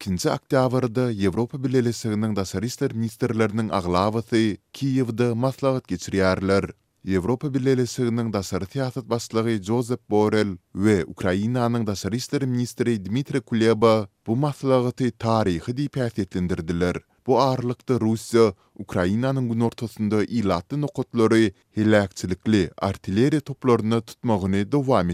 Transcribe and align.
2-nji 0.00 0.30
oktýabrda 0.32 1.04
Ýewropa 1.12 1.58
Birleşiginiň 1.62 2.32
daşaryşlar 2.36 2.92
ministrlerinin 2.96 3.68
aglawaty 3.78 4.54
Kiýewde 4.78 5.26
maslahat 5.34 5.84
geçirýärler. 5.92 6.70
Ýewropa 7.06 7.50
Birleşiginiň 7.56 8.30
daşary 8.32 8.64
siýasat 8.64 9.04
başlygy 9.12 9.58
Jozef 9.68 10.00
Borrell 10.10 10.54
we 10.72 11.04
Ukrainanyň 11.04 11.84
daşary 11.86 12.16
işleri 12.16 12.46
ministri 12.46 12.96
Dmitri 13.04 13.40
Kuleba 13.40 14.08
bu 14.26 14.36
maslahaty 14.36 15.10
taryhy 15.18 15.68
diýip 15.72 16.00
ýetlendirdiler. 16.00 17.00
Bu 17.26 17.40
ağırlıkta 17.40 18.00
Rusya, 18.00 18.52
Ukrayna'nın 18.78 19.48
gün 19.52 19.60
ortasında 19.60 20.24
ilatlı 20.24 20.80
nokotları 20.80 21.52
hilakçilikli 21.76 22.70
artilleri 22.78 23.40
toplarını 23.40 24.00
tutmağını 24.02 24.72
devam 24.72 25.10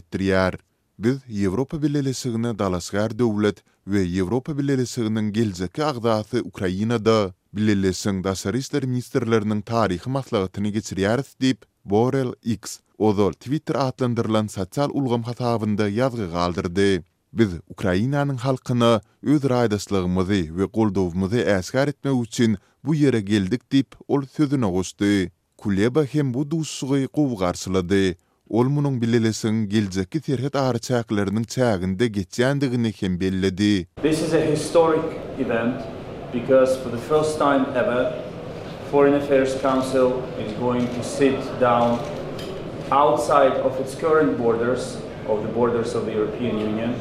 Biz 0.99 1.19
Yevropa 1.29 1.83
Birleşigine 1.83 2.59
dalasgar 2.59 3.19
döwlet 3.19 3.57
we 3.85 4.01
Yevropa 4.03 4.53
Birleşiginiň 4.59 5.31
geljekki 5.33 5.85
agdasy 5.85 6.37
Ukrainada 6.39 7.35
Birleşigiň 7.55 8.25
daşary 8.25 8.59
işler 8.61 8.83
ministrleriniň 8.85 9.61
taryhy 9.69 10.11
maslahatyny 10.13 10.71
geçirýäris 10.73 11.35
diýip 11.41 11.67
Borel 11.85 12.33
X 12.55 12.79
ozol 12.99 13.33
Twitter 13.33 13.75
atlandyrylan 13.75 14.47
sosial 14.55 14.89
ulgam 14.93 15.23
hatawynda 15.23 15.89
ýazgy 15.91 16.31
galdyrdy. 16.33 17.05
Biz 17.33 17.51
Ukrainanyň 17.69 18.37
halkyny 18.47 18.97
öz 19.23 19.43
raýdaslygymyzy 19.45 20.41
we 20.57 20.65
goldawymyzy 20.81 21.41
äsgar 21.61 21.89
etme 21.89 22.11
üçin 22.23 22.57
bu 22.85 22.95
ýere 22.97 23.21
geldik 23.21 23.63
diýip 23.73 23.93
ol 24.09 24.25
sözüne 24.37 24.67
goşdy. 24.71 25.29
Kuleba 25.59 26.05
hem 26.05 26.35
bu 26.35 26.51
duşsugy 26.51 27.05
gowgarsylady. 27.15 28.15
ol 28.49 28.69
munun 28.75 29.01
bilelesin 29.03 29.69
gelzeki 29.69 30.21
terhet 30.21 30.57
ağrı 30.57 30.79
çaklarının 30.79 31.43
çağında 31.45 32.07
geçeğindigini 32.07 32.93
hem 33.01 33.21
belledi. 33.21 33.87
This 34.03 34.23
is 34.23 34.33
a 34.35 34.41
historic 34.41 35.01
event 35.39 35.81
because 36.35 36.77
for 36.83 36.91
the 36.91 37.03
first 37.19 37.39
time 37.39 37.65
ever 37.75 38.13
Foreign 38.91 39.15
Affairs 39.23 39.63
Council 39.63 40.11
is 40.47 40.61
going 40.61 40.85
to 40.97 41.03
sit 41.03 41.35
down 41.61 41.99
outside 42.95 43.61
of 43.63 43.81
its 43.81 44.01
current 44.01 44.39
borders 44.39 44.95
of 45.29 45.43
the 45.47 45.55
borders 45.57 45.95
of 45.97 46.05
the 46.07 46.13
European 46.13 46.57
Union. 46.57 46.93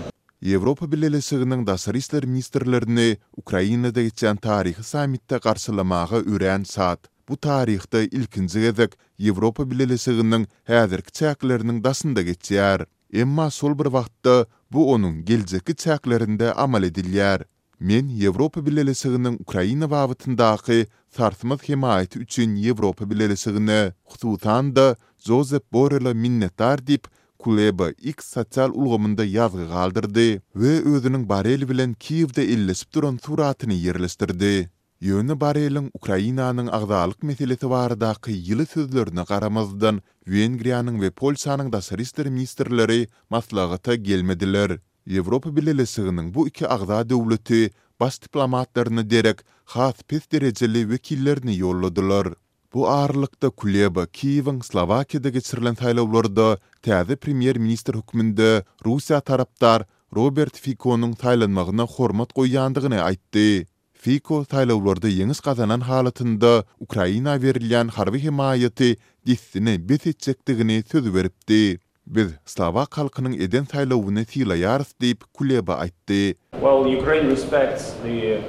Evropa 0.46 0.92
Birliği'nin 0.92 1.68
dışişleri 1.68 1.98
işler 1.98 2.26
ministerlerini 2.26 3.18
Ukrayna'da 3.38 4.02
geçen 4.02 4.36
tarihi 4.36 4.84
sammitte 4.84 5.40
karşılamağa 5.40 6.08
üren 6.26 6.64
saat 6.64 7.00
bu 7.30 7.38
tarihte 7.38 8.06
ilkinci 8.08 8.60
gezek 8.62 8.92
Evropa 9.20 9.72
bilelisiginin 9.72 10.48
häzirki 10.64 11.12
çäklerinin 11.12 11.84
dasında 11.84 12.22
geçýär. 12.22 12.86
Emma 13.14 13.52
sol 13.52 13.80
bir 13.80 13.84
wagtda 13.84 14.46
bu 14.72 14.92
onun 14.94 15.26
geljeki 15.26 15.74
çäklerinde 15.76 16.54
amal 16.54 16.84
edilýär. 16.84 17.44
Men 17.80 18.10
Evropa 18.24 18.66
bilelisiginin 18.66 19.38
Ukraina 19.40 19.84
wagtyndaky 19.86 20.86
sarsmaz 21.18 21.60
himayet 21.70 22.16
üçin 22.16 22.64
Evropa 22.64 23.10
bilelisigine 23.10 23.94
hususan 24.04 24.76
da 24.76 24.96
Jozef 25.20 25.62
Borrell 25.74 26.14
minnetdar 26.14 26.88
dip 26.88 27.04
Kuleba 27.40 27.90
X 27.90 28.34
sosial 28.34 28.72
ulgamında 28.74 29.26
yazgı 29.26 30.12
ve 30.56 30.96
özünün 30.96 31.30
barel 31.30 31.70
bilen 31.70 31.94
Kiev'de 31.94 32.46
illesip 32.46 32.94
duran 32.94 33.20
suratını 33.26 33.74
yerleştirdi. 33.74 34.70
Yönü 35.06 35.40
barelin 35.40 35.90
Ukrainanın 35.98 36.68
agdalyk 36.78 37.22
meselesi 37.28 37.70
baradaky 37.74 38.34
ýyly 38.42 38.66
sözlerini 38.70 39.26
garamazdan 39.32 40.00
Wengriýanyň 40.32 40.96
we 41.04 41.10
Polsanyň 41.22 41.68
da 41.74 41.82
sarysdyr 41.82 42.26
ministrleri 42.38 42.98
maslagata 43.30 43.96
gelmediler. 44.08 44.74
Ýewropa 45.10 45.52
bilelesiginiň 45.58 46.32
bu 46.38 46.48
iki 46.50 46.66
agda 46.78 46.98
döwleti 47.10 47.60
bas 48.00 48.18
diplomatlaryny 48.24 49.04
derek 49.10 49.44
has 49.76 50.02
pes 50.10 50.26
derejeli 50.32 50.82
wekillerini 50.94 51.58
ýolladylar. 51.62 52.32
Bu 52.74 52.90
ağırlıkta 52.90 53.50
Kuleba, 53.50 54.06
Kiyivin, 54.06 54.62
Slovakiyada 54.66 55.30
geçirilen 55.30 55.76
taylavlarda 55.76 56.48
tədi 56.82 57.14
premier 57.16 57.62
minister 57.68 57.94
hükmündə 57.94 58.64
Rusya 58.86 59.22
taraptar 59.22 59.86
Robert 60.16 60.58
Fikonun 60.58 61.14
taylanmağına 61.14 61.86
hormat 61.86 62.34
qoyandığını 62.34 63.02
aytdi. 63.04 63.66
FIKO 64.06 64.38
taýlawlarda 64.46 65.10
ýeňis 65.10 65.40
gazanan 65.46 65.82
halatynda 65.86 66.50
Ukraina 66.86 67.32
berilýän 67.44 67.90
harby 67.96 68.20
himayaty 68.22 68.90
gitsini 69.26 69.74
bitiçekdigini 69.92 70.76
söz 70.92 71.06
beripdi. 71.16 71.80
Biz 72.14 72.28
Slava 72.54 72.84
halkynyň 72.94 73.34
eden 73.48 73.66
taýlawyny 73.72 74.22
tiýle 74.34 74.60
diýip 75.02 75.26
Kuleba 75.34 75.80
aýtdy. 75.88 76.38
Well, 76.62 76.86
Ukraine 77.00 77.34
respects 77.34 77.88
the 78.06 78.44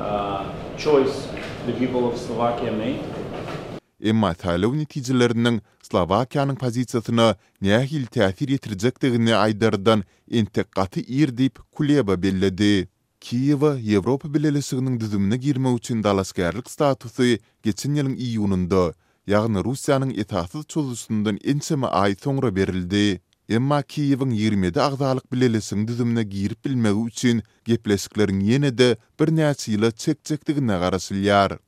uh, 0.00 0.48
choice 0.80 1.28
the 1.68 1.76
people 1.82 2.08
of 2.08 2.16
Slovakia 2.16 2.72
made. 2.78 3.04
Emma 4.00 4.32
taýlaw 4.32 4.72
netijeleriniň 4.80 5.60
Slovakiýanyň 5.92 6.56
pozisiýasyna 6.56 7.36
nähaýil 7.60 8.08
täsir 8.08 8.48
etdirjekdigini 8.56 9.36
aýdardan 9.44 10.08
intiqaty 10.24 11.04
ýerdip 11.04 11.60
Kuleba 11.76 12.16
bellädi. 12.16 12.88
Kiyeva 13.20 13.76
Ýewropa 13.78 14.28
bilelisiginiň 14.34 14.98
düzümine 15.00 15.36
girme 15.36 15.74
üçin 15.76 16.02
dalaskärlik 16.02 16.68
statusy 16.70 17.30
geçen 17.68 17.94
ýylyň 17.96 18.16
iýununda, 18.26 18.80
ýagny 19.30 19.62
Russiýanyň 19.68 20.10
etatsyz 20.24 20.64
çözülüşünden 20.74 21.38
ençeme 21.54 21.86
aý 22.02 22.14
soňra 22.26 22.50
berildi. 22.58 23.02
Emma 23.48 23.80
Kiýewiň 23.94 24.32
20-de 24.42 24.82
agzalyk 24.82 25.32
bilelisiň 25.32 25.80
girip 26.36 26.64
bilmegi 26.64 27.02
üçin 27.06 27.42
gepleşikleriň 27.64 28.40
ýene-de 28.50 28.96
bir 29.20 29.28
näçe 29.40 29.72
ýyla 29.74 29.90
çekçekdigine 30.06 30.72
garaşylýar. 30.86 31.58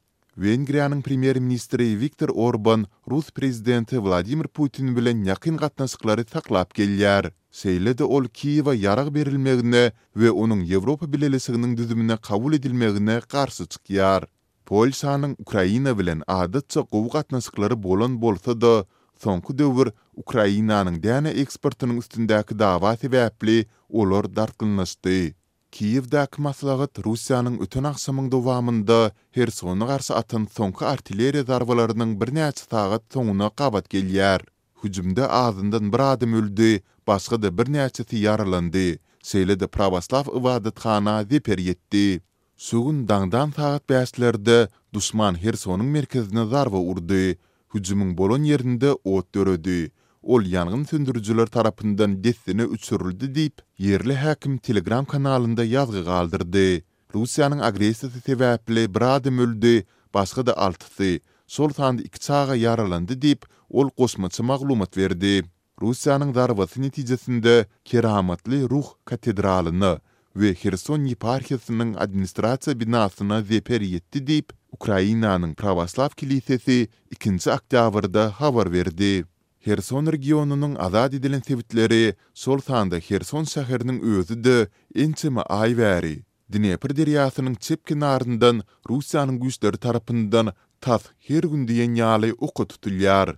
Венгрияның 0.43 1.01
премьер 1.03 1.39
министры 1.43 1.87
Виктор 2.01 2.31
Орбан, 2.33 2.85
Рус 3.11 3.31
президенты 3.35 3.99
Владимир 3.99 4.47
Путин 4.47 4.93
білен 4.95 5.23
някин 5.27 5.57
қатнасықлары 5.59 6.23
сақлап 6.35 6.77
келлер. 6.79 7.31
Сейледі 7.63 8.05
ол 8.07 8.29
Киева 8.31 8.71
ярақ 8.85 9.11
берілмегіне 9.17 9.83
ве 10.23 10.31
оның 10.31 10.63
Европа 10.77 11.09
білелесігінің 11.11 11.73
дүзіміне 11.81 12.19
қабул 12.29 12.55
еділмегіне 12.59 13.17
қарсы 13.35 13.67
чықияр. 13.67 14.29
Польшаның 14.65 15.35
Украина 15.43 15.97
білен 15.99 16.23
адытшы 16.37 16.87
қоу 16.87 17.11
қатнасықлары 17.17 17.75
болын 17.75 18.15
болса 18.23 18.55
да, 18.55 18.85
соңқы 19.19 19.59
дөвір 19.59 19.91
Украинаның 20.15 21.01
дәне 21.09 21.35
экспортының 21.43 21.99
үстіндәкі 22.05 22.55
дава 22.63 22.95
себәпли 23.03 23.65
олар 23.91 24.31
дартылнышты. 24.39 25.35
Киевдәки 25.77 26.41
маслагыт 26.45 26.99
Русияның 27.05 27.57
үтүн 27.65 27.89
аксымың 27.91 28.29
дәвамында 28.35 28.97
Херсонны 29.39 29.89
гарсы 29.91 30.15
атын 30.21 30.47
соңгы 30.57 30.87
артиллерия 30.91 31.45
зарбаларының 31.51 32.15
бер 32.23 32.33
нәчә 32.39 32.65
тагы 32.71 32.99
тоңына 33.17 33.51
қабат 33.63 33.91
келәр. 33.95 34.45
Хуҗымдә 34.81 35.29
азындан 35.41 35.91
бирадым 35.93 36.37
адым 36.37 36.41
өлде, 36.41 36.71
башка 37.11 37.37
да 37.39 37.51
бер 37.51 37.69
нәчә 37.77 38.07
тиярланды. 38.13 38.99
Сейледе 39.23 39.69
православ 39.69 40.31
ивадатхана 40.33 41.19
зипер 41.31 41.61
етти. 41.67 42.23
Сугун 42.69 43.05
даңдан 43.11 43.53
тагыт 43.59 43.85
бәсләрдә 43.93 44.71
душман 44.93 45.37
Херсонның 45.43 45.93
мәркәзенә 45.99 46.49
зарба 46.55 46.81
урды. 46.81 47.39
Хуҗымның 47.75 48.17
болон 48.17 48.49
йерендә 48.49 48.97
от 49.05 49.29
төрөде. 49.37 49.81
ol 50.23 50.43
yangın 50.47 50.85
söndürücüler 50.85 51.47
tarafından 51.47 52.25
dessine 52.25 52.63
üçürüldü 52.63 53.35
deyip, 53.35 53.59
yerli 53.79 54.15
hakim 54.17 54.59
Telegram 54.59 55.05
kanalında 55.05 55.65
yazgı 55.65 56.05
kaldırdı. 56.05 56.83
Rusya'nın 57.15 57.59
agresisi 57.59 58.21
sebeple 58.21 58.95
bir 58.95 59.01
adım 59.17 59.39
öldü, 59.39 59.83
başka 60.15 60.47
da 60.47 60.59
altısı. 60.59 61.21
Sol 61.47 61.69
sandı 61.73 62.03
iki 62.03 62.19
çağa 62.19 62.55
yaralandı 62.57 63.23
deyip, 63.23 63.43
ol 63.71 63.91
kosmaçı 63.91 64.43
mağlumat 64.43 64.97
verdi. 64.97 65.45
Rusya'nın 65.83 66.35
darabası 66.35 66.83
neticesinde 66.83 67.67
keramatlı 67.85 68.71
ruh 68.71 68.87
katedralını 69.05 69.99
ve 70.37 70.55
Kherson 70.55 71.05
Yiparkiasının 71.05 71.95
administrasiya 71.95 72.81
binasına 72.81 73.43
zeper 73.43 73.81
yetti 73.81 74.27
deyip, 74.27 74.51
Ukrayna'nın 74.73 75.55
Pravaslav 75.55 76.09
Kilisesi 76.17 76.89
2. 77.11 77.53
Akdavarda 77.53 78.31
havar 78.37 78.73
verdi. 78.73 79.25
Herson 79.69 80.07
regionunun 80.15 80.75
azad 80.87 81.13
edilen 81.19 81.43
sivitleri 81.49 82.15
Sultanda 82.35 82.97
Herson 83.09 83.45
şäherinin 83.45 84.01
özü 84.13 84.45
de 84.45 84.69
intime 85.05 85.41
ay 85.41 85.71
bäri. 85.81 86.15
Dnepr 86.53 86.91
deryasynyň 86.99 87.55
çep 87.67 87.83
kenarından 87.91 88.57
Russiýanyň 88.91 89.37
güýçleri 89.43 89.79
tarapyndan 89.87 90.49
tat 90.87 91.03
her 91.29 91.45
gün 91.51 91.67
diýen 91.71 91.99
ýaly 92.01 92.31
oky 92.49 92.65
tutulýar. 92.73 93.29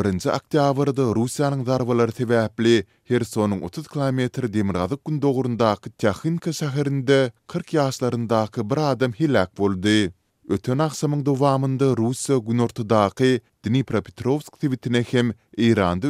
1-nji 0.00 0.30
oktýabrda 0.38 1.04
Russiýanyň 1.18 1.62
darbalary 1.70 2.16
sebäpli 2.20 2.74
Hersonyň 3.12 3.60
30 3.68 3.88
kilometr 3.92 4.48
demirgazyk 4.56 5.04
gün 5.04 5.22
dogrundaky 5.26 5.90
Tyakhinka 5.98 6.52
şäherinde 6.62 7.20
40 7.46 7.74
ýaşlarındaky 7.78 8.66
bir 8.72 8.82
adam 8.90 9.12
hilak 9.20 9.58
boldy. 9.58 9.98
Ötön 10.48 10.78
aksamın 10.78 11.26
dovamında 11.26 11.96
Rusya 11.96 12.38
gün 12.38 12.58
ortadaki 12.58 13.40
Dnipropetrovsk 13.66 14.60
tivitine 14.60 15.04
hem 15.10 15.32
İran'da 15.56 16.06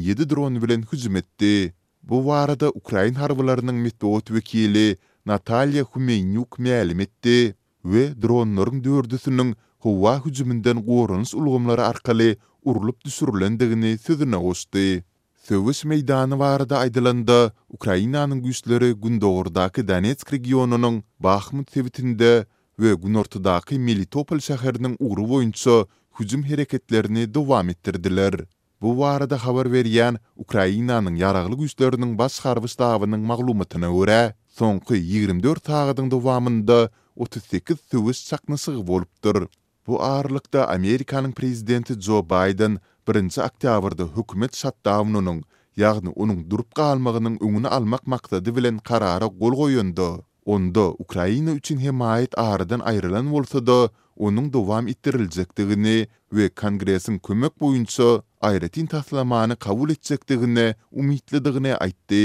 7 0.00 0.30
dron 0.30 0.62
bilen 0.62 0.82
hücum 0.92 1.16
etdi. 1.16 1.74
Bu 2.02 2.26
varada 2.26 2.70
Ukrayn 2.70 3.14
harvalarının 3.14 3.74
mitbot 3.74 4.30
vekili 4.32 4.96
Natalya 5.26 5.84
Khumeynyuk 5.84 6.56
məlim 6.58 7.02
etdi 7.02 7.54
ve 7.84 8.22
dronların 8.22 8.84
dördüsünün 8.84 9.56
huva 9.78 10.24
hücumundan 10.24 10.84
qorunus 10.86 11.34
ulğumları 11.34 11.84
arqali 11.86 12.36
urulup 12.64 13.04
düsürülendigini 13.04 13.98
sözüne 13.98 14.36
qoşdi. 14.36 15.04
Sövüs 15.44 15.84
meydanı 15.84 16.38
varada 16.38 16.78
aydılandı, 16.78 17.52
Ukrayna'nın 17.68 18.42
güçleri 18.42 18.92
gün 18.92 19.20
doğurdaki 19.20 19.88
Donetsk 19.88 20.32
regionunun 20.32 21.04
Bakhmut 21.20 21.72
sevitinde 21.72 22.44
we 22.80 22.88
Gunortudaky 23.02 23.76
Melitopol 23.86 24.40
şäheriniň 24.46 24.92
ugry 25.06 25.24
boýunça 25.32 25.84
hüjüm 26.20 26.42
hereketlerini 26.50 27.24
dowam 27.34 27.68
ettirdiler. 27.72 28.34
Bu 28.82 28.94
warada 29.00 29.36
habar 29.42 29.66
berýän 29.74 30.16
Ukrainanyň 30.44 31.14
ýaraglyk 31.22 31.60
güýçleriniň 31.62 32.14
bas 32.20 32.38
harby 32.44 32.68
stabynyň 32.74 33.20
maglumatyna 33.32 33.88
görä, 33.98 34.20
soňky 34.60 34.96
24 34.96 35.64
tagadyň 35.72 36.08
dowamında 36.14 36.78
38 37.16 37.76
söwüs 37.92 38.24
çaknysy 38.30 38.72
bolupdyr. 38.92 39.38
Bu 39.86 40.00
aýrlykda 40.14 40.64
Amerikanyň 40.76 41.32
prezidenti 41.32 42.00
Joe 42.06 42.22
Biden 42.32 42.78
1-nji 43.06 43.40
oktýabrda 43.50 44.08
hökümet 44.16 44.56
şatdawnynyň, 44.56 45.44
ýagny 45.78 46.16
onuň 46.16 46.42
durup 46.50 46.74
galmagynyň 46.74 47.38
öňüne 47.44 47.68
almak 47.68 48.06
maksady 48.06 48.56
bilen 48.56 48.78
karara 48.78 49.26
gol 49.40 49.52
goýundy. 49.62 50.10
onda 50.52 50.90
Ukrayna 51.00 51.50
üçin 51.60 51.78
hemayet 51.86 52.38
aradan 52.38 52.80
ayrılan 52.80 53.32
bolsa 53.32 53.66
da 53.66 53.90
onun 54.16 54.52
dowam 54.52 54.88
ettiriljekdigini 54.88 55.96
we 56.30 56.48
kongresin 56.62 57.18
kömek 57.26 57.52
boýunça 57.60 58.06
aýratyn 58.42 58.86
taslamany 58.90 59.56
kabul 59.56 59.90
etjekdigini 59.90 60.74
umitlidigini 61.00 61.72
aýtdy. 61.84 62.24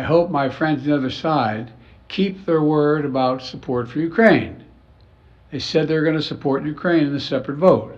I 0.00 0.02
hope 0.12 0.26
my 0.42 0.48
friends 0.58 0.80
on 0.80 0.86
the 0.88 0.94
other 0.98 1.14
side 1.26 1.66
keep 2.08 2.34
their 2.46 2.62
word 2.76 3.04
about 3.14 3.42
support 3.42 3.88
for 3.88 3.98
Ukraine. 4.10 4.54
They 5.50 5.60
said 5.70 5.88
they're 5.88 6.08
going 6.10 6.22
to 6.22 6.28
support 6.34 6.66
Ukraine 6.76 7.06
in 7.06 7.12
the 7.12 7.24
separate 7.34 7.60
vote. 7.70 7.94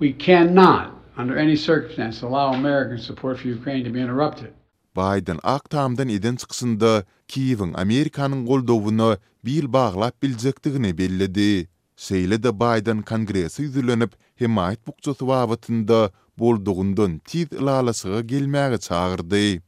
We 0.00 0.12
cannot 0.26 0.88
under 1.20 1.36
any 1.36 1.56
circumstance 1.56 2.22
allow 2.26 2.52
American 2.54 2.98
support 3.10 3.38
for 3.40 3.48
Ukraine 3.58 3.84
to 3.84 3.90
be 3.92 4.00
interrupted. 4.00 4.52
Biden 4.98 5.38
ak 5.42 5.70
tamdan 5.70 6.08
eden 6.08 6.36
çıksında 6.36 7.04
Kiev'in 7.28 7.74
Amerikanın 7.74 8.46
gol 8.46 8.66
dovunu 8.66 9.16
bil 9.44 9.72
bağlap 9.72 10.22
bilcektigini 10.22 10.98
belledi. 10.98 11.68
Seyle 11.96 12.42
de 12.42 12.56
Biden 12.60 13.02
kongresi 13.02 13.62
yüzülönüp 13.62 14.12
hemait 14.36 14.86
bukçosu 14.86 15.26
vavatında 15.26 16.10
bol 16.38 16.64
dogundan 16.66 17.18
tiz 17.18 17.52
ilalasığa 17.52 18.20
gelmeğe 18.20 18.78
çağırdı. 18.78 19.67